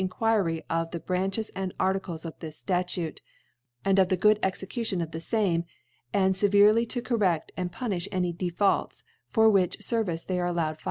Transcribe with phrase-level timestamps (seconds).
[0.01, 3.21] Enquiry of the Branches and Articles of * this Statute,
[3.85, 5.63] and of the good Executior^ * of the fame,
[6.11, 10.51] and fcverely to correft and * punifh any Defaults: for which Service * they are
[10.51, 10.79] flowed 51.